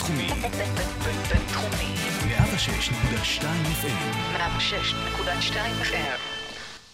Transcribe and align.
בינתחומי. 0.00 0.28
בינתחומי. 1.28 1.94
106.2 2.28 3.42
FM. 3.82 4.36
106.2 4.36 5.54
FM. 5.82 6.18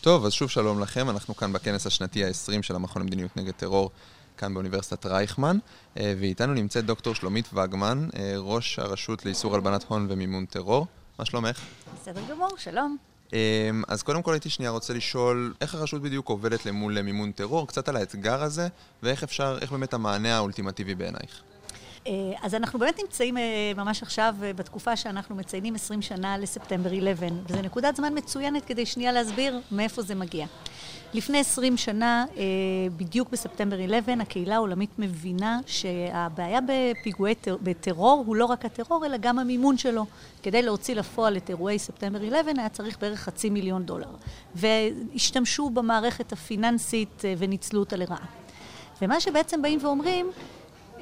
טוב, 0.00 0.24
אז 0.24 0.32
שוב 0.32 0.50
שלום 0.50 0.80
לכם, 0.80 1.10
אנחנו 1.10 1.36
כאן 1.36 1.52
בכנס 1.52 1.86
השנתי 1.86 2.24
ה-20 2.24 2.62
של 2.62 2.74
המכון 2.74 3.02
למדיניות 3.02 3.36
נגד 3.36 3.52
טרור, 3.52 3.90
כאן 4.36 4.54
באוניברסיטת 4.54 5.06
רייכמן, 5.06 5.58
אה, 5.98 6.14
ואיתנו 6.20 6.54
נמצאת 6.54 6.84
דוקטור 6.84 7.14
שלומית 7.14 7.48
וגמן, 7.52 8.08
אה, 8.16 8.34
ראש 8.38 8.78
הרשות 8.78 9.24
לאיסור 9.24 9.54
הלבנת 9.54 9.84
הון 9.88 10.06
ומימון 10.10 10.44
טרור. 10.46 10.86
מה 11.18 11.24
שלומך? 11.24 11.60
בסדר 12.00 12.20
גמור, 12.30 12.50
שלום. 12.58 12.96
אה, 13.34 13.70
אז 13.88 14.02
קודם 14.02 14.22
כל 14.22 14.32
הייתי 14.32 14.50
שנייה 14.50 14.70
רוצה 14.70 14.94
לשאול, 14.94 15.54
איך 15.60 15.74
הרשות 15.74 16.02
בדיוק 16.02 16.28
עובדת 16.28 16.66
למול 16.66 17.02
מימון 17.02 17.32
טרור, 17.32 17.68
קצת 17.68 17.88
על 17.88 17.96
האתגר 17.96 18.42
הזה, 18.42 18.68
ואיך 19.02 19.22
אפשר, 19.22 19.58
איך 19.60 19.72
באמת 19.72 19.94
המענה 19.94 20.36
האולטימטיבי 20.36 20.94
בעינייך. 20.94 21.42
אה, 22.06 22.12
אז 22.42 22.54
אנחנו 22.54 22.78
באמת 22.78 22.98
נמצאים 23.02 23.38
אה, 23.38 23.42
ממש 23.76 24.02
עכשיו 24.02 24.34
אה, 24.42 24.52
בתקופה 24.52 24.96
שאנחנו 24.96 25.34
מציינים 25.34 25.74
20 25.74 26.02
שנה 26.02 26.38
לספטמבר 26.38 26.88
11, 26.88 27.28
וזו 27.48 27.62
נקודת 27.62 27.96
זמן 27.96 28.18
מצוינת 28.18 28.64
כדי 28.64 28.86
שנייה 28.86 29.12
להסביר 29.12 29.60
מאיפה 29.72 30.02
זה 30.02 30.14
מגיע. 30.14 30.46
לפני 31.14 31.38
20 31.38 31.76
שנה, 31.76 32.24
בדיוק 32.96 33.30
בספטמבר 33.30 33.76
11, 33.84 34.14
הקהילה 34.20 34.54
העולמית 34.54 34.90
מבינה 34.98 35.60
שהבעיה 35.66 36.58
בפיגועי 36.68 37.34
בטרור 37.62 38.22
הוא 38.26 38.36
לא 38.36 38.44
רק 38.44 38.64
הטרור, 38.64 39.06
אלא 39.06 39.16
גם 39.16 39.38
המימון 39.38 39.78
שלו. 39.78 40.06
כדי 40.42 40.62
להוציא 40.62 40.94
לפועל 40.94 41.36
את 41.36 41.50
אירועי 41.50 41.78
ספטמבר 41.78 42.18
11 42.18 42.52
היה 42.58 42.68
צריך 42.68 42.98
בערך 43.00 43.20
חצי 43.20 43.50
מיליון 43.50 43.82
דולר. 43.82 44.10
והשתמשו 44.54 45.70
במערכת 45.70 46.32
הפיננסית 46.32 47.22
וניצלו 47.38 47.80
אותה 47.80 47.96
לרעה. 47.96 48.26
ומה 49.02 49.20
שבעצם 49.20 49.62
באים 49.62 49.78
ואומרים, 49.82 50.30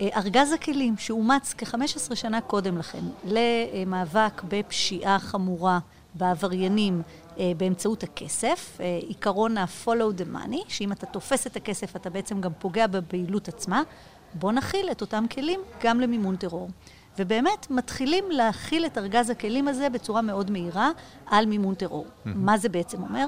ארגז 0.01 0.53
הכלים 0.53 0.97
שאומץ 0.99 1.55
כ-15 1.59 2.15
שנה 2.15 2.41
קודם 2.41 2.79
לכן 2.79 3.03
למאבק 3.25 4.43
בפשיעה 4.49 5.19
חמורה 5.19 5.79
בעבריינים 6.15 7.03
אה, 7.39 7.53
באמצעות 7.57 8.03
הכסף, 8.03 8.79
אה, 8.81 8.99
עיקרון 9.03 9.59
ה-follow 9.59 10.21
the 10.21 10.37
money, 10.37 10.65
שאם 10.69 10.93
אתה 10.93 11.07
תופס 11.07 11.47
את 11.47 11.57
הכסף 11.57 11.97
אתה 11.97 12.11
בעצם 12.11 12.41
גם 12.41 12.53
פוגע 12.59 12.87
בפעילות 12.87 13.49
עצמה, 13.49 13.83
בוא 14.35 14.53
נכיל 14.53 14.91
את 14.91 15.01
אותם 15.01 15.25
כלים 15.31 15.61
גם 15.83 16.01
למימון 16.01 16.37
טרור. 16.37 16.69
ובאמת 17.19 17.71
מתחילים 17.71 18.25
להכיל 18.31 18.87
את 18.87 18.99
ארגז 18.99 19.31
הכלים 19.31 19.69
הזה 19.69 19.89
בצורה 19.89 20.23
מאוד 20.23 20.51
מהירה 20.51 20.91
על 21.27 21.47
מימון 21.47 21.75
טרור. 21.75 22.07
Mm-hmm. 22.07 22.29
מה 22.35 22.59
זה 22.59 22.69
בעצם 22.69 23.03
אומר? 23.03 23.27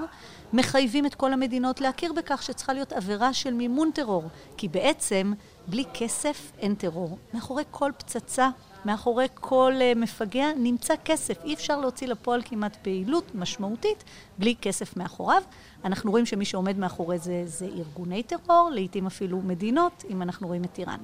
מחייבים 0.52 1.06
את 1.06 1.14
כל 1.14 1.32
המדינות 1.32 1.80
להכיר 1.80 2.12
בכך 2.12 2.42
שצריכה 2.42 2.72
להיות 2.72 2.92
עבירה 2.92 3.32
של 3.32 3.54
מימון 3.54 3.90
טרור, 3.94 4.24
כי 4.56 4.68
בעצם 4.68 5.32
בלי 5.66 5.84
כסף 5.94 6.52
אין 6.58 6.74
טרור. 6.74 7.18
מאחורי 7.34 7.62
כל 7.70 7.90
פצצה, 7.98 8.48
מאחורי 8.84 9.26
כל 9.34 9.72
uh, 9.78 9.98
מפגע, 9.98 10.46
נמצא 10.56 10.94
כסף. 11.04 11.44
אי 11.44 11.54
אפשר 11.54 11.80
להוציא 11.80 12.06
לפועל 12.06 12.42
כמעט 12.44 12.76
פעילות 12.82 13.34
משמעותית 13.34 14.04
בלי 14.38 14.54
כסף 14.60 14.96
מאחוריו. 14.96 15.42
אנחנו 15.84 16.10
רואים 16.10 16.26
שמי 16.26 16.44
שעומד 16.44 16.78
מאחורי 16.78 17.18
זה 17.18 17.42
זה 17.46 17.66
ארגוני 17.66 18.22
טרור, 18.22 18.70
לעיתים 18.72 19.06
אפילו 19.06 19.40
מדינות, 19.42 20.04
אם 20.10 20.22
אנחנו 20.22 20.46
רואים 20.46 20.64
את 20.64 20.78
איראן. 20.78 21.00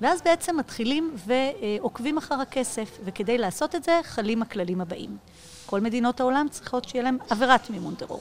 ואז 0.00 0.22
בעצם 0.22 0.56
מתחילים 0.56 1.14
ועוקבים 1.26 2.18
אחר 2.18 2.40
הכסף, 2.40 2.98
וכדי 3.04 3.38
לעשות 3.38 3.74
את 3.74 3.84
זה 3.84 4.00
חלים 4.02 4.42
הכללים 4.42 4.80
הבאים. 4.80 5.16
כל 5.66 5.80
מדינות 5.80 6.20
העולם 6.20 6.46
צריכות 6.50 6.88
שיהיה 6.88 7.04
להם 7.04 7.18
עבירת 7.30 7.70
מימון 7.70 7.94
טרור. 7.94 8.20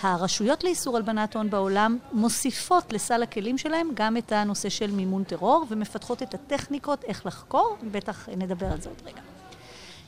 הרשויות 0.00 0.64
לאיסור 0.64 0.96
הלבנת 0.96 1.36
הון 1.36 1.50
בעולם 1.50 1.98
מוסיפות 2.12 2.92
לסל 2.92 3.22
הכלים 3.22 3.58
שלהם 3.58 3.88
גם 3.94 4.16
את 4.16 4.32
הנושא 4.32 4.68
של 4.68 4.90
מימון 4.90 5.24
טרור 5.24 5.66
ומפתחות 5.68 6.22
את 6.22 6.34
הטכניקות 6.34 7.04
איך 7.04 7.26
לחקור, 7.26 7.76
בטח 7.90 8.28
נדבר 8.36 8.66
על 8.66 8.80
זה 8.80 8.88
עוד 8.88 9.02
רגע. 9.04 9.20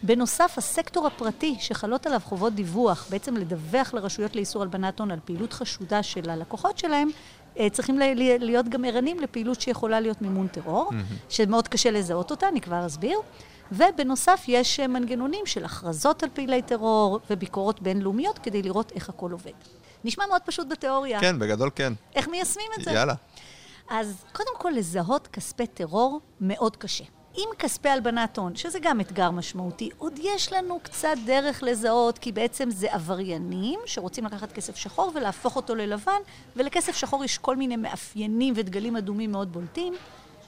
בנוסף, 0.02 0.54
הסקטור 0.56 1.06
הפרטי 1.06 1.56
שחלות 1.60 2.06
עליו 2.06 2.20
חובות 2.24 2.52
דיווח, 2.54 3.06
בעצם 3.10 3.36
לדווח 3.36 3.94
לרשויות 3.94 4.36
לאיסור 4.36 4.62
הלבנת 4.62 5.00
הון 5.00 5.10
על 5.10 5.18
פעילות 5.24 5.52
חשודה 5.52 6.02
של 6.02 6.30
הלקוחות 6.30 6.78
שלהם, 6.78 7.08
צריכים 7.72 7.98
להיות 8.18 8.68
גם 8.68 8.84
ערנים 8.84 9.20
לפעילות 9.20 9.60
שיכולה 9.60 10.00
להיות 10.00 10.22
מימון 10.22 10.48
טרור. 10.48 10.90
שמאוד 11.28 11.68
קשה 11.68 11.90
לזהות 11.90 12.30
אותה, 12.30 12.48
אני 12.48 12.60
כבר 12.60 12.86
אסביר. 12.86 13.18
ובנוסף 13.72 14.44
יש 14.48 14.80
מנגנונים 14.80 15.46
של 15.46 15.64
הכרזות 15.64 16.22
על 16.22 16.28
פעילי 16.34 16.62
טרור 16.62 17.20
וביקורות 17.30 17.82
בינלאומיות 17.82 18.38
כדי 18.38 18.62
לראות 18.62 18.92
איך 18.92 19.08
הכל 19.08 19.32
עובד. 19.32 19.52
נשמע 20.04 20.26
מאוד 20.26 20.42
פשוט 20.44 20.66
בתיאוריה. 20.70 21.20
כן, 21.20 21.38
בגדול 21.38 21.70
כן. 21.74 21.92
איך 22.14 22.28
מיישמים 22.28 22.66
את 22.78 22.84
זה? 22.84 22.90
יאללה. 22.90 23.14
אז 23.90 24.24
קודם 24.32 24.50
כל, 24.58 24.70
לזהות 24.70 25.26
כספי 25.26 25.66
טרור 25.66 26.20
מאוד 26.40 26.76
קשה. 26.76 27.04
עם 27.34 27.48
כספי 27.58 27.88
הלבנת 27.88 28.38
הון, 28.38 28.56
שזה 28.56 28.78
גם 28.82 29.00
אתגר 29.00 29.30
משמעותי, 29.30 29.90
עוד 29.98 30.12
יש 30.22 30.52
לנו 30.52 30.80
קצת 30.82 31.14
דרך 31.26 31.62
לזהות, 31.62 32.18
כי 32.18 32.32
בעצם 32.32 32.70
זה 32.70 32.94
עבריינים 32.94 33.80
שרוצים 33.86 34.24
לקחת 34.24 34.52
כסף 34.52 34.76
שחור 34.76 35.12
ולהפוך 35.14 35.56
אותו 35.56 35.74
ללבן, 35.74 36.20
ולכסף 36.56 36.96
שחור 36.96 37.24
יש 37.24 37.38
כל 37.38 37.56
מיני 37.56 37.76
מאפיינים 37.76 38.54
ודגלים 38.56 38.96
אדומים 38.96 39.32
מאוד 39.32 39.52
בולטים. 39.52 39.94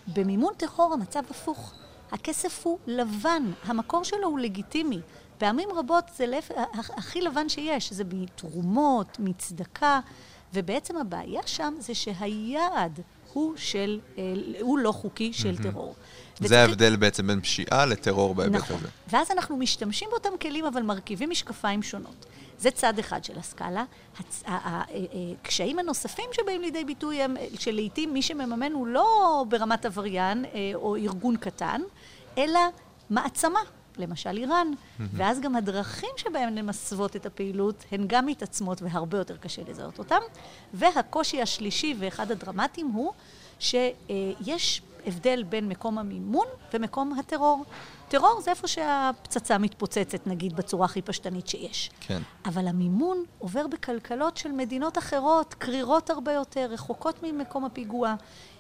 במימון 0.07 0.55
טרור 0.57 0.93
המצב 0.93 1.23
הפוך. 1.31 1.75
הכסף 2.13 2.67
הוא 2.67 2.79
לבן, 2.87 3.51
המקור 3.65 4.05
שלו 4.05 4.29
הוא 4.29 4.39
לגיטימי. 4.39 5.01
פעמים 5.39 5.69
רבות 5.73 6.05
זה 6.17 6.27
לפ... 6.27 6.51
הכי 6.75 7.21
לבן 7.21 7.49
שיש, 7.49 7.93
זה 7.93 8.05
מתרומות, 8.13 9.17
מצדקה, 9.19 10.01
ובעצם 10.55 10.97
הבעיה 10.97 11.43
שם 11.47 11.75
זה 11.79 11.95
שהיעד 11.95 13.01
הוא 13.35 13.53
של, 13.57 14.01
אה, 14.19 14.23
הוא 14.61 14.79
לא 14.79 14.93
חוקי 14.93 15.33
של 15.33 15.63
טרור. 15.63 15.95
זה 16.41 16.61
ההבדל 16.61 16.97
בעצם 16.97 17.27
בין 17.27 17.41
פשיעה 17.41 17.87
לטרור 17.87 18.35
בהיבט 18.35 18.55
נכון. 18.55 18.77
הזה. 18.77 18.89
ואז 19.09 19.31
אנחנו 19.31 19.57
משתמשים 19.57 20.09
באותם 20.11 20.39
כלים, 20.41 20.65
אבל 20.65 20.83
מרכיבים 20.83 21.31
משקפיים 21.31 21.83
שונות. 21.83 22.27
זה 22.59 22.71
צד 22.71 22.99
אחד 22.99 23.25
של 23.25 23.39
הסקאלה. 23.39 23.85
הקשיים 24.47 25.77
אה, 25.77 25.83
אה, 25.83 25.85
הנוספים 25.85 26.25
שבאים 26.33 26.61
לידי 26.61 26.85
ביטוי 26.85 27.23
הם 27.23 27.37
שלעיתים 27.59 28.13
מי 28.13 28.23
שמממן 28.23 28.73
הוא 28.73 28.87
לא 28.87 29.45
ברמת 29.49 29.85
עבריין 29.85 30.45
או 30.75 30.97
ארגון 30.97 31.37
קטן, 31.37 31.81
אלא 32.39 32.61
מעצמה. 33.11 33.61
למשל 33.99 34.37
איראן. 34.37 34.69
ואז 35.01 35.41
גם 35.41 35.57
הדרכים 35.57 36.11
שבהן 36.17 36.59
הן 36.59 36.67
מסוות 36.67 37.17
את 37.17 37.27
הפעילות 37.27 37.85
הן 37.93 38.05
גם 38.07 38.27
מתעצמות 38.27 38.83
והרבה 38.83 39.19
יותר 39.19 39.37
קשה 39.37 39.63
לזהות 39.69 39.99
אותן. 39.99 40.21
והקושי 40.75 41.43
השלישי 41.43 41.95
ואחד 41.99 42.31
הדרמטיים 42.31 42.87
הוא 42.87 43.13
שיש 43.59 44.83
הבדל 45.07 45.43
בין 45.43 45.69
מקום 45.69 45.99
המימון 45.99 46.47
ומקום 46.75 47.19
הטרור. 47.19 47.65
טרור 48.09 48.41
זה 48.41 48.51
איפה 48.51 48.69
שהפצצה 48.69 49.59
מתפוצצת, 49.59 50.27
נגיד, 50.27 50.57
בצורה 50.57 50.85
הכי 50.85 51.03
פשטנית 51.03 51.49
שיש. 51.49 51.91
כן. 52.01 52.23
אבל 52.45 52.69
המימון 52.69 53.25
עובר 53.39 53.67
בכלכלות 53.67 54.37
של 54.37 54.53
מדינות 54.53 54.99
אחרות, 54.99 55.55
קרירות 55.55 56.11
הרבה 56.11 56.33
יותר, 56.33 56.69
רחוקות 56.71 57.23
ממקום 57.23 57.65
הפיגוע, 57.65 58.15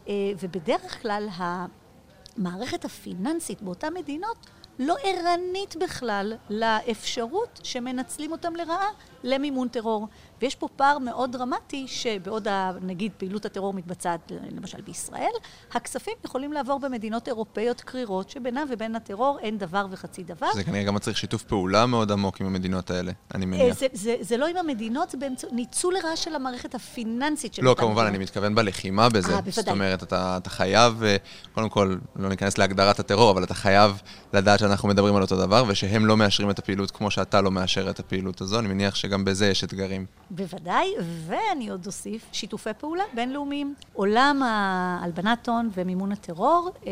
אה, 0.08 0.14
ובדרך 0.40 1.02
כלל 1.02 1.28
המערכת 1.36 2.84
הפיננסית 2.84 3.62
באותן 3.62 3.94
מדינות 3.94 4.36
לא 4.78 4.96
ערנית 5.02 5.76
בכלל 5.76 6.32
לאפשרות 6.50 7.60
שמנצלים 7.62 8.32
אותם 8.32 8.56
לרעה 8.56 8.88
למימון 9.24 9.68
טרור. 9.68 10.08
ויש 10.42 10.54
פה 10.54 10.68
פער 10.76 10.98
מאוד 10.98 11.32
דרמטי, 11.32 11.84
שבעוד 11.88 12.48
נגיד 12.82 13.12
פעילות 13.16 13.44
הטרור 13.44 13.74
מתבצעת 13.74 14.32
למשל 14.50 14.80
בישראל, 14.80 15.32
הכספים 15.72 16.14
יכולים 16.24 16.52
לעבור 16.52 16.80
במדינות 16.80 17.28
אירופאיות 17.28 17.80
קרירות, 17.80 18.30
שבינם 18.30 18.66
ובין 18.70 18.96
הטרור 18.96 19.38
אין 19.42 19.58
דבר 19.58 19.86
וחצי 19.90 20.22
דבר. 20.22 20.46
זה 20.54 20.64
כנראה 20.64 20.82
גם 20.82 20.94
מצריך 20.94 21.16
שיתוף 21.16 21.42
פעולה 21.42 21.86
מאוד 21.86 22.12
עמוק 22.12 22.40
עם 22.40 22.46
המדינות 22.46 22.90
האלה, 22.90 23.12
אני 23.34 23.46
מניח. 23.46 23.60
אה, 23.60 23.72
זה, 23.72 23.86
זה, 23.92 24.16
זה 24.20 24.36
לא 24.36 24.46
עם 24.46 24.56
המדינות, 24.56 25.10
זה 25.10 25.18
באמצעות 25.18 25.52
ניצול 25.52 25.94
לרעה 25.94 26.16
של 26.16 26.34
המערכת 26.34 26.74
הפיננסית 26.74 27.54
של 27.54 27.64
לא, 27.64 27.74
כמובן, 27.78 27.92
מדינות. 27.94 28.08
אני 28.08 28.18
מתכוון 28.18 28.54
בלחימה 28.54 29.08
בזה. 29.08 29.32
אה, 29.32 29.40
בוודאי. 29.40 29.52
זאת 29.52 29.68
אומרת, 29.68 30.02
אתה, 30.02 30.36
אתה 30.36 30.50
חייב, 30.50 31.02
אה, 31.02 31.16
קודם 31.54 31.68
כל, 31.68 31.96
לא 32.16 32.28
ניכנס 32.28 32.58
להגדרת 32.58 32.98
הטרור, 32.98 33.30
אבל 33.30 33.44
אתה 33.44 33.54
חייב 33.54 34.02
לדעת 34.32 34.58
שאנחנו 34.58 34.88
מדברים 34.88 35.16
על 35.16 35.22
אותו 35.22 35.36
דבר, 35.36 35.64
ושהם 35.68 36.06
לא 36.06 36.16
מאשרים 36.16 36.50
את 36.50 36.58
הפעילות 36.58 36.90
כמו 36.90 37.10
שאתה 37.10 37.40
לא 37.40 37.50
מאשר 37.50 37.90
את 37.90 38.00
הפעילות 38.00 38.40
הזו. 38.40 38.58
אני 38.58 38.68
מניח 38.68 38.94
שגם 38.94 39.13
בזה 39.22 39.46
יש 39.46 39.64
אתגרים. 39.64 40.06
בוודאי, 40.30 40.94
ואני 41.26 41.68
עוד 41.68 41.86
אוסיף 41.86 42.26
שיתופי 42.32 42.70
פעולה 42.78 43.04
בינלאומיים. 43.14 43.74
עולם 43.92 44.42
ההלבנת 44.42 45.48
הון 45.48 45.70
ומימון 45.74 46.12
הטרור 46.12 46.70
אה, 46.86 46.90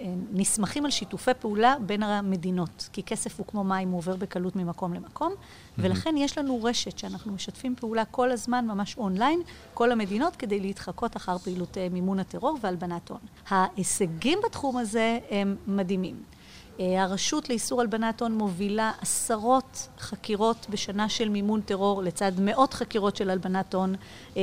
אה, 0.00 0.04
נסמכים 0.32 0.84
על 0.84 0.90
שיתופי 0.90 1.30
פעולה 1.40 1.74
בין 1.86 2.02
המדינות, 2.02 2.88
כי 2.92 3.02
כסף 3.02 3.38
הוא 3.38 3.46
כמו 3.46 3.64
מים, 3.64 3.88
הוא 3.88 3.98
עובר 3.98 4.16
בקלות 4.16 4.56
ממקום 4.56 4.94
למקום, 4.94 5.34
ולכן 5.78 6.14
יש 6.16 6.38
לנו 6.38 6.62
רשת 6.62 6.98
שאנחנו 6.98 7.32
משתפים 7.32 7.74
פעולה 7.76 8.04
כל 8.04 8.30
הזמן, 8.30 8.66
ממש 8.66 8.96
אונליין, 8.98 9.40
כל 9.74 9.92
המדינות, 9.92 10.36
כדי 10.36 10.60
להתחקות 10.60 11.16
אחר 11.16 11.38
פעילות 11.38 11.78
אה, 11.78 11.88
מימון 11.90 12.18
הטרור 12.18 12.58
והלבנת 12.60 13.08
הון. 13.08 13.20
ההישגים 13.48 14.38
בתחום 14.44 14.76
הזה 14.76 15.18
הם 15.30 15.56
מדהימים. 15.66 16.33
אה, 16.80 17.02
הרשות 17.02 17.48
לאיסור 17.48 17.80
הלבנת 17.80 18.22
הון 18.22 18.38
מובילה 18.38 18.92
עשרות 19.00 19.88
חקירות 19.98 20.66
בשנה 20.70 21.08
של 21.08 21.28
מימון 21.28 21.60
טרור 21.60 22.02
לצד 22.02 22.32
מאות 22.38 22.74
חקירות 22.74 23.16
של 23.16 23.30
הלבנת 23.30 23.74
הון. 23.74 23.94
אה, 24.36 24.42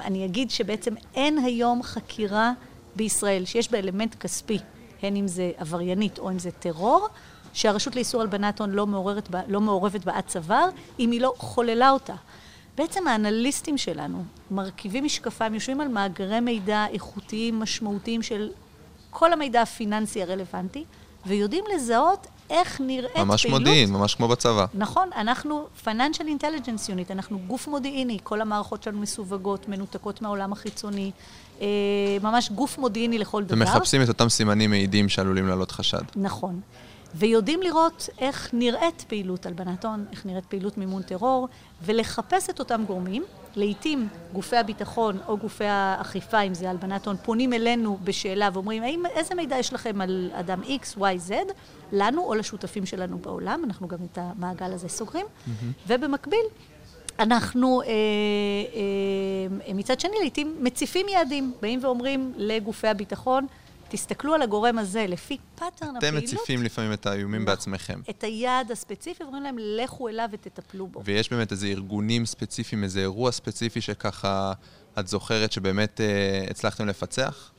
אני 0.00 0.24
אגיד 0.24 0.50
שבעצם 0.50 0.94
אין 1.14 1.38
היום 1.38 1.82
חקירה 1.82 2.52
בישראל 2.96 3.44
שיש 3.44 3.70
בה 3.70 3.78
אלמנט 3.78 4.14
כספי 4.14 4.58
הן 5.02 5.16
אם 5.16 5.28
זה 5.28 5.52
עבריינית 5.56 6.18
או 6.18 6.30
אם 6.30 6.38
זה 6.38 6.50
טרור, 6.50 7.08
שהרשות 7.52 7.96
לאיסור 7.96 8.20
הלבנת 8.20 8.60
הון 8.60 8.70
לא, 8.70 8.86
לא 9.48 9.60
מעורבת 9.60 10.04
בה 10.04 10.16
עד 10.16 10.24
צוואר, 10.26 10.68
אם 10.98 11.10
היא 11.10 11.20
לא 11.20 11.34
חוללה 11.36 11.90
אותה. 11.90 12.14
בעצם 12.76 13.08
האנליסטים 13.08 13.78
שלנו 13.78 14.24
מרכיבים 14.50 15.04
משקפיים, 15.04 15.54
יושבים 15.54 15.80
על 15.80 15.88
מאגרי 15.88 16.40
מידע 16.40 16.86
איכותיים, 16.92 17.60
משמעותיים 17.60 18.22
של 18.22 18.50
כל 19.10 19.32
המידע 19.32 19.62
הפיננסי 19.62 20.22
הרלוונטי, 20.22 20.84
ויודעים 21.26 21.64
לזהות 21.74 22.26
איך 22.50 22.80
נראית 22.80 23.16
ממש 23.16 23.42
פעילות. 23.42 23.60
ממש 23.60 23.68
מודיעין, 23.68 23.92
ממש 23.92 24.14
כמו 24.14 24.28
בצבא. 24.28 24.66
נכון, 24.74 25.08
אנחנו 25.16 25.66
Financial 25.84 26.40
Intelligence 26.40 26.88
Unit, 26.88 27.12
אנחנו 27.12 27.38
גוף 27.46 27.68
מודיעיני, 27.68 28.18
כל 28.22 28.40
המערכות 28.40 28.82
שלנו 28.82 29.00
מסווגות, 29.00 29.68
מנותקות 29.68 30.22
מהעולם 30.22 30.52
החיצוני, 30.52 31.10
אה, 31.60 31.66
ממש 32.22 32.50
גוף 32.50 32.78
מודיעיני 32.78 33.18
לכל 33.18 33.44
דבר. 33.44 33.56
ומחפשים 33.56 34.02
את 34.02 34.08
אותם 34.08 34.28
סימנים 34.28 34.70
מעידים 34.70 35.08
שעלולים 35.08 35.48
לעלות 35.48 35.70
חשד. 35.70 36.02
נכון. 36.16 36.60
ויודעים 37.14 37.62
לראות 37.62 38.08
איך 38.18 38.50
נראית 38.52 39.04
פעילות 39.08 39.46
הלבנת 39.46 39.84
הון, 39.84 40.04
איך 40.12 40.26
נראית 40.26 40.44
פעילות 40.44 40.78
מימון 40.78 41.02
טרור, 41.02 41.48
ולחפש 41.82 42.50
את 42.50 42.58
אותם 42.58 42.84
גורמים. 42.86 43.24
לעתים 43.56 44.08
גופי 44.32 44.56
הביטחון 44.56 45.18
או 45.28 45.36
גופי 45.36 45.64
האכיפה, 45.64 46.40
אם 46.40 46.54
זה 46.54 46.70
הלבנת 46.70 47.06
הון, 47.06 47.16
פונים 47.16 47.52
אלינו 47.52 47.98
בשאלה 48.04 48.48
ואומרים, 48.52 48.82
האם, 48.82 49.06
איזה 49.06 49.34
מידע 49.34 49.58
יש 49.58 49.72
לכם 49.72 50.00
על 50.00 50.30
אדם 50.34 50.62
X, 50.62 50.98
Y, 50.98 51.28
Z, 51.28 51.32
לנו 51.92 52.24
או 52.24 52.34
לשותפים 52.34 52.86
שלנו 52.86 53.18
בעולם, 53.18 53.62
אנחנו 53.64 53.88
גם 53.88 53.98
את 54.12 54.18
המעגל 54.18 54.72
הזה 54.72 54.88
סוגרים, 54.88 55.26
mm-hmm. 55.26 55.64
ובמקביל, 55.86 56.44
אנחנו 57.18 57.82
אה, 57.82 57.86
אה, 57.86 59.74
מצד 59.74 60.00
שני 60.00 60.16
לעתים 60.22 60.56
מציפים 60.60 61.08
יעדים, 61.08 61.52
באים 61.60 61.78
ואומרים 61.82 62.32
לגופי 62.36 62.88
הביטחון, 62.88 63.46
תסתכלו 63.90 64.34
על 64.34 64.42
הגורם 64.42 64.78
הזה, 64.78 65.06
לפי 65.08 65.38
pattern 65.54 65.96
הפעילות. 65.96 66.04
אתם 66.04 66.16
מציפים 66.16 66.62
לפעמים 66.62 66.92
את 66.92 67.06
האיומים 67.06 67.42
נכון. 67.42 67.54
בעצמכם. 67.54 68.00
את 68.10 68.24
היעד 68.24 68.70
הספציפי, 68.70 69.24
ואומרים 69.24 69.42
להם, 69.42 69.56
לכו 69.58 70.08
אליו 70.08 70.28
ותטפלו 70.32 70.86
בו. 70.86 71.02
ויש 71.04 71.30
באמת 71.30 71.52
איזה 71.52 71.66
ארגונים 71.66 72.26
ספציפיים, 72.26 72.84
איזה 72.84 73.00
אירוע 73.00 73.32
ספציפי 73.32 73.80
שככה 73.80 74.52
את 74.98 75.08
זוכרת 75.08 75.52
שבאמת 75.52 76.00
אה, 76.00 76.44
הצלחתם 76.50 76.86
לפצח? 76.86 77.50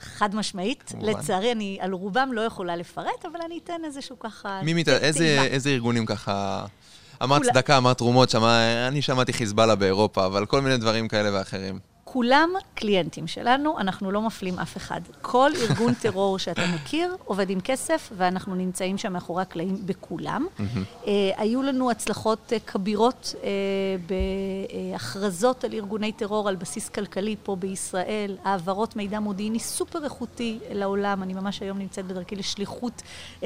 חד 0.00 0.34
משמעית. 0.34 0.84
כמובן. 0.86 1.08
לצערי, 1.08 1.52
אני 1.52 1.78
על 1.80 1.92
רובם 1.92 2.30
לא 2.32 2.40
יכולה 2.40 2.76
לפרט, 2.76 3.24
אבל 3.32 3.40
אני 3.46 3.58
אתן 3.64 3.80
איזשהו 3.84 4.18
ככה... 4.18 4.60
מי 4.64 4.74
מת... 4.74 4.88
איזה, 4.88 5.42
איזה 5.42 5.70
ארגונים 5.70 6.06
ככה... 6.06 6.66
אמרת 7.22 7.42
צדקה, 7.42 7.76
אמרת 7.76 7.98
תרומות, 7.98 8.30
שמע... 8.30 8.88
אני 8.88 9.02
שמעתי 9.02 9.32
חיזבאללה 9.32 9.74
באירופה, 9.74 10.26
אבל 10.26 10.46
כל 10.46 10.60
מיני 10.60 10.76
דברים 10.76 11.08
כאלה 11.08 11.38
ואחרים. 11.38 11.78
כולם 12.12 12.50
קליינטים 12.74 13.26
שלנו, 13.26 13.78
אנחנו 13.78 14.10
לא 14.10 14.22
מפלים 14.22 14.58
אף 14.58 14.76
אחד. 14.76 15.00
כל 15.22 15.50
ארגון 15.62 15.94
טרור 16.02 16.38
שאתה 16.38 16.62
מכיר 16.74 17.16
עובד 17.24 17.50
עם 17.50 17.60
כסף, 17.60 18.12
ואנחנו 18.16 18.54
נמצאים 18.54 18.98
שם 18.98 19.12
מאחורי 19.12 19.42
הקלעים 19.42 19.86
בכולם. 19.86 20.46
Mm-hmm. 20.46 21.04
Uh, 21.04 21.06
היו 21.36 21.62
לנו 21.62 21.90
הצלחות 21.90 22.52
uh, 22.52 22.70
כבירות 22.70 23.34
uh, 23.34 23.44
בהכרזות 24.92 25.64
על 25.64 25.72
ארגוני 25.72 26.12
טרור 26.12 26.48
על 26.48 26.56
בסיס 26.56 26.88
כלכלי 26.88 27.36
פה 27.42 27.56
בישראל, 27.56 28.36
העברות 28.44 28.96
מידע 28.96 29.20
מודיעיני 29.20 29.60
סופר 29.60 30.04
איכותי 30.04 30.58
לעולם. 30.70 31.22
אני 31.22 31.34
ממש 31.34 31.62
היום 31.62 31.78
נמצאת 31.78 32.06
בדרכי 32.06 32.36
לשליחות, 32.36 33.02
uh, 33.40 33.44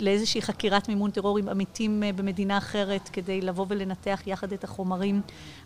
לאיזושהי 0.00 0.42
חקירת 0.42 0.88
מימון 0.88 1.10
טרור 1.10 1.38
עם 1.38 1.48
עמיתים 1.48 2.02
uh, 2.02 2.18
במדינה 2.18 2.58
אחרת, 2.58 3.08
כדי 3.12 3.40
לבוא 3.40 3.66
ולנתח 3.68 4.20
יחד 4.26 4.52
את 4.52 4.64
החומרים. 4.64 5.20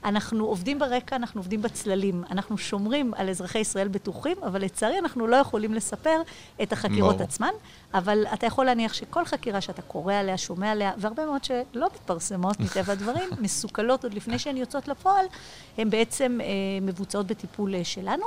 אנחנו 0.04 0.44
עובדים 0.44 0.78
ברקע, 0.78 1.16
אנחנו 1.16 1.40
עובדים 1.40 1.62
בצללים. 1.62 2.23
אנחנו 2.30 2.58
שומרים 2.58 3.14
על 3.14 3.30
אזרחי 3.30 3.58
ישראל 3.58 3.88
בטוחים, 3.88 4.36
אבל 4.42 4.64
לצערי 4.64 4.98
אנחנו 4.98 5.26
לא 5.26 5.36
יכולים 5.36 5.74
לספר 5.74 6.22
את 6.62 6.72
החקירות 6.72 7.18
לא. 7.18 7.24
עצמן, 7.24 7.50
אבל 7.94 8.26
אתה 8.34 8.46
יכול 8.46 8.64
להניח 8.64 8.94
שכל 8.94 9.24
חקירה 9.24 9.60
שאתה 9.60 9.82
קורא 9.82 10.14
עליה, 10.14 10.38
שומע 10.38 10.70
עליה, 10.70 10.92
והרבה 10.98 11.26
מאוד 11.26 11.44
שלא 11.44 11.88
מתפרסמות 11.94 12.60
מטבע 12.60 12.92
הדברים, 12.96 13.30
מסוכלות 13.40 14.04
עוד 14.04 14.14
לפני 14.14 14.38
שהן 14.38 14.56
יוצאות 14.56 14.88
לפועל, 14.88 15.26
הן 15.78 15.90
בעצם 15.90 16.38
אה, 16.40 16.46
מבוצעות 16.82 17.26
בטיפול 17.26 17.74
אה, 17.74 17.84
שלנו. 17.84 18.26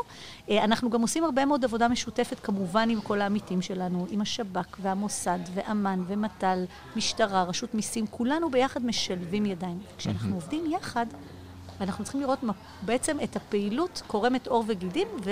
אה, 0.50 0.64
אנחנו 0.64 0.90
גם 0.90 1.02
עושים 1.02 1.24
הרבה 1.24 1.46
מאוד 1.46 1.66
עבודה 1.66 1.88
משותפת, 1.88 2.40
כמובן 2.40 2.90
עם 2.90 3.02
כל 3.02 3.22
העמיתים 3.22 3.62
שלנו, 3.62 4.08
עם 4.10 4.22
השב"כ 4.22 4.78
והמוסד 4.82 5.40
ואמ"ן 5.54 6.04
ומט"ל, 6.08 6.64
משטרה, 6.96 7.44
רשות 7.44 7.76
מיסים, 7.76 8.08
כולנו 8.08 8.50
ביחד 8.50 8.86
משלבים 8.86 9.46
ידיים. 9.46 9.80
כשאנחנו 9.98 10.36
עובדים 10.36 10.72
יחד, 10.72 11.06
ואנחנו 11.80 12.04
צריכים 12.04 12.22
לראות 12.22 12.40
בעצם 12.82 13.18
את 13.24 13.36
הפעילות 13.36 14.02
קורמת 14.08 14.48
עור 14.48 14.64
וגידים 14.68 15.08
ו... 15.24 15.32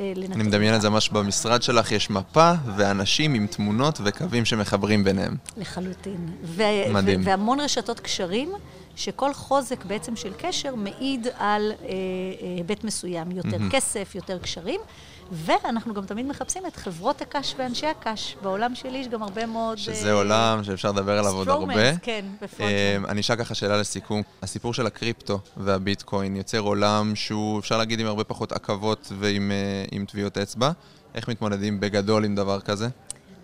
אני 0.00 0.42
מדמיין 0.42 0.74
את 0.74 0.80
זה 0.80 0.90
ממש 0.90 1.08
במשרד 1.08 1.62
שלך, 1.62 1.92
יש 1.92 2.10
מפה 2.10 2.52
ואנשים 2.76 3.34
עם 3.34 3.46
תמונות 3.46 4.00
וקווים 4.04 4.44
שמחברים 4.44 5.04
ביניהם. 5.04 5.36
לחלוטין. 5.56 6.28
ו- 6.44 6.62
מדהים. 6.92 7.20
ו- 7.20 7.24
והמון 7.24 7.60
רשתות 7.60 8.00
קשרים, 8.00 8.52
שכל 8.96 9.34
חוזק 9.34 9.84
בעצם 9.84 10.16
של 10.16 10.32
קשר 10.38 10.74
מעיד 10.74 11.26
על 11.38 11.72
אה, 11.72 11.86
אה, 11.88 11.92
היבט 12.56 12.84
מסוים, 12.84 13.30
יותר 13.30 13.56
mm-hmm. 13.56 13.70
כסף, 13.72 14.14
יותר 14.14 14.38
קשרים. 14.38 14.80
ואנחנו 15.32 15.94
גם 15.94 16.04
תמיד 16.04 16.26
מחפשים 16.26 16.66
את 16.66 16.76
חברות 16.76 17.22
הקש 17.22 17.54
ואנשי 17.58 17.86
הקש. 17.86 18.36
בעולם 18.42 18.74
שלי 18.74 18.98
יש 18.98 19.08
גם 19.08 19.22
הרבה 19.22 19.46
מאוד... 19.46 19.78
שזה 19.78 20.10
uh, 20.10 20.14
עולם 20.14 20.64
שאפשר 20.64 20.92
לדבר 20.92 21.18
עליו 21.18 21.32
עוד 21.32 21.48
הרבה. 21.48 21.96
כן, 21.96 22.24
בפרונטמן. 22.42 23.04
Uh, 23.04 23.08
אני 23.08 23.20
אשאל 23.20 23.36
ככה 23.36 23.54
שאלה 23.54 23.76
לסיכום. 23.76 24.22
הסיפור 24.42 24.74
של 24.74 24.86
הקריפטו 24.86 25.40
והביטקוין 25.56 26.36
יוצר 26.36 26.58
עולם 26.58 27.16
שהוא, 27.16 27.58
אפשר 27.58 27.78
להגיד, 27.78 28.00
עם 28.00 28.06
הרבה 28.06 28.24
פחות 28.24 28.52
עכבות 28.52 29.12
ועם 29.18 29.52
uh, 29.92 30.10
טביעות 30.10 30.38
אצבע. 30.38 30.70
איך 31.14 31.28
מתמודדים 31.28 31.80
בגדול 31.80 32.24
עם 32.24 32.34
דבר 32.34 32.60
כזה? 32.60 32.88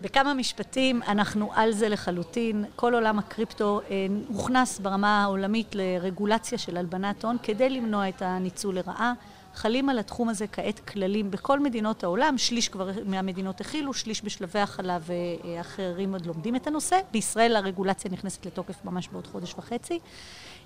בכמה 0.02 0.34
משפטים, 0.34 1.02
אנחנו 1.08 1.50
על 1.54 1.72
זה 1.72 1.88
לחלוטין. 1.88 2.64
כל 2.76 2.94
עולם 2.94 3.18
הקריפטו 3.18 3.80
אה, 3.90 4.06
הוכנס 4.28 4.78
ברמה 4.78 5.22
העולמית 5.22 5.74
לרגולציה 5.74 6.58
של 6.58 6.76
הלבנת 6.76 7.24
הון 7.24 7.36
כדי 7.42 7.70
למנוע 7.70 8.08
את 8.08 8.22
הניצול 8.22 8.74
לרעה. 8.74 9.12
חלים 9.56 9.88
על 9.88 9.98
התחום 9.98 10.28
הזה 10.28 10.46
כעת 10.46 10.80
כללים 10.80 11.30
בכל 11.30 11.60
מדינות 11.60 12.04
העולם, 12.04 12.38
שליש 12.38 12.68
כבר 12.68 12.90
מהמדינות 13.04 13.60
הכילו, 13.60 13.94
שליש 13.94 14.24
בשלבי 14.24 14.58
הכלה 14.58 14.98
ואחרים 15.00 16.12
עוד 16.12 16.26
לומדים 16.26 16.56
את 16.56 16.66
הנושא. 16.66 17.00
בישראל 17.12 17.56
הרגולציה 17.56 18.10
נכנסת 18.10 18.46
לתוקף 18.46 18.84
ממש 18.84 19.08
בעוד 19.08 19.26
חודש 19.26 19.54
וחצי. 19.58 19.98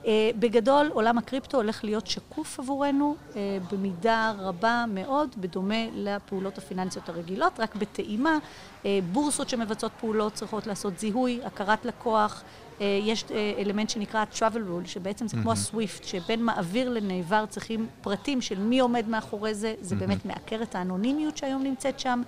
אה, 0.06 0.30
בגדול, 0.38 0.90
עולם 0.92 1.18
הקריפטו 1.18 1.56
הולך 1.56 1.84
להיות 1.84 2.06
שקוף 2.06 2.60
עבורנו 2.60 3.16
אה, 3.36 3.58
במידה 3.72 4.32
רבה 4.38 4.84
מאוד, 4.88 5.34
בדומה 5.38 5.86
לפעולות 5.94 6.58
הפיננסיות 6.58 7.08
הרגילות, 7.08 7.60
רק 7.60 7.76
בטעימה. 7.76 8.38
אה, 8.84 8.98
בורסות 9.12 9.48
שמבצעות 9.48 9.92
פעולות 10.00 10.32
צריכות 10.32 10.66
לעשות 10.66 10.98
זיהוי, 10.98 11.40
הכרת 11.44 11.84
לקוח, 11.84 12.42
יש 12.80 13.24
אלמנט 13.58 13.90
שנקרא 13.90 14.24
travel 14.32 14.42
rule, 14.54 14.88
שבעצם 14.88 15.28
זה. 15.28 15.36
כמו 15.42 15.52
הסוויפט, 15.52 16.04
שבין 16.04 16.44
מעביר 16.44 16.88
לנעבר 16.88 17.44
צריכים 17.48 17.86
פרטים 18.00 18.40
של 18.40 18.58
מי 18.58 18.80
עומד 18.80 19.08
מאחורי 19.08 19.54
זה, 19.54 19.74
זה. 19.80 19.96
באמת 19.96 20.24
מעקר 20.24 20.62
את 20.62 20.74
האנונימיות 20.74 21.36
שהיום 21.36 21.62
נמצאת 21.62 22.00
שם, 22.00 22.22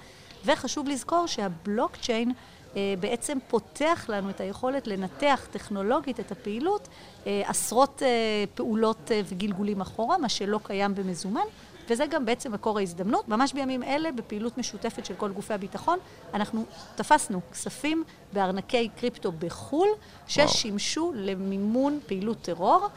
וחשוב 0.44 0.88
לזכור 0.88 1.26
שהבלוקצ'יין 1.26 2.32
אה, 2.76 2.94
בעצם 3.00 3.38
פותח 3.48 4.06
לנו 4.08 4.30
את 4.30 4.40
היכולת 4.40 4.86
לנתח 4.86 5.46
טכנולוגית 5.50 6.20
את 6.20 6.32
הפעילות 6.32 6.88
אה, 7.26 7.42
עשרות 7.46 8.02
אה, 8.02 8.44
פעולות 8.54 9.10
וגלגולים 9.28 9.80
אחורה, 9.80 10.18
מה 10.18 10.28
שלא 10.28 10.60
קיים 10.62 10.94
במזומן. 10.94 11.40
וזה 11.88 12.06
גם 12.06 12.26
בעצם 12.26 12.52
מקור 12.52 12.78
ההזדמנות. 12.78 13.28
ממש 13.28 13.52
בימים 13.52 13.82
אלה, 13.82 14.12
בפעילות 14.12 14.58
משותפת 14.58 15.06
של 15.06 15.14
כל 15.14 15.32
גופי 15.32 15.54
הביטחון, 15.54 15.98
אנחנו 16.34 16.64
תפסנו 16.94 17.40
כספים 17.52 18.04
בארנקי 18.32 18.88
קריפטו 18.96 19.32
בחו"ל, 19.32 19.88
ששימשו. 20.26 21.12
למימון 21.14 21.98
פעילות 22.06 22.42
טרור. 22.42 22.88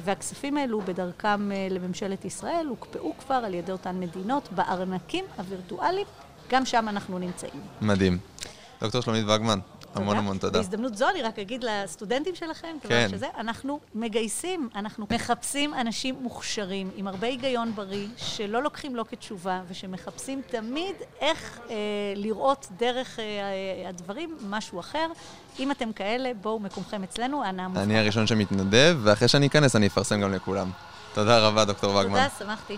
והכספים 0.00 0.56
האלו 0.56 0.80
בדרכם 0.80 1.50
לממשלת 1.70 2.24
ישראל 2.24 2.66
הוקפאו 2.66 3.12
כבר 3.18 3.34
על 3.34 3.54
ידי 3.54 3.72
אותן 3.72 4.00
מדינות 4.00 4.48
בארנקים 4.52 5.24
הווירטואליים, 5.38 6.06
גם 6.50 6.64
שם 6.64 6.88
אנחנו 6.88 7.18
נמצאים. 7.18 7.60
מדהים. 7.80 8.18
דוקטור 8.82 9.00
שלומית 9.00 9.24
וגמן, 9.28 9.58
המון 9.94 10.16
המון 10.16 10.38
תודה. 10.38 10.58
בהזדמנות 10.58 10.96
זו 10.96 11.08
אני 11.08 11.22
רק 11.22 11.38
אגיד 11.38 11.64
לסטודנטים 11.64 12.34
שלכם, 12.34 12.76
כן. 12.82 13.08
שזה, 13.10 13.26
אנחנו 13.38 13.80
מגייסים, 13.94 14.68
אנחנו 14.74 15.06
מחפשים 15.10 15.74
אנשים 15.74 16.16
מוכשרים, 16.20 16.90
עם 16.96 17.08
הרבה 17.08 17.26
היגיון 17.26 17.74
בריא, 17.74 18.06
שלא 18.16 18.62
לוקחים 18.62 18.96
לא 18.96 19.04
כתשובה, 19.10 19.62
ושמחפשים 19.68 20.42
תמיד 20.46 20.94
איך 21.20 21.60
אה, 21.70 21.74
לראות 22.16 22.66
דרך 22.78 23.18
אה, 23.18 23.88
הדברים 23.88 24.36
משהו 24.48 24.80
אחר. 24.80 25.06
אם 25.58 25.70
אתם 25.70 25.92
כאלה, 25.92 26.30
בואו 26.40 26.58
מקומכם 26.58 27.02
אצלנו, 27.02 27.44
אנא 27.44 27.68
מובחר. 27.68 27.82
אני 27.82 27.98
הראשון 27.98 28.26
שמתנדב, 28.26 28.98
ואחרי 29.02 29.28
שאני 29.28 29.46
אכנס 29.46 29.76
אני 29.76 29.86
אפרסם 29.86 30.20
גם 30.20 30.32
לכולם. 30.32 30.70
תודה 31.14 31.38
רבה, 31.48 31.64
דוקטור 31.64 31.94
וגמן. 31.96 32.04
תודה, 32.04 32.28
שמחתי. 32.38 32.76